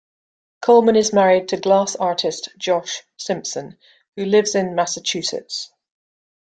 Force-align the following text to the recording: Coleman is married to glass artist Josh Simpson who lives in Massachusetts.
Coleman 0.63 0.95
is 0.95 1.13
married 1.13 1.49
to 1.49 1.57
glass 1.57 1.95
artist 1.95 2.49
Josh 2.57 3.03
Simpson 3.17 3.77
who 4.15 4.25
lives 4.25 4.55
in 4.55 4.73
Massachusetts. 4.73 5.71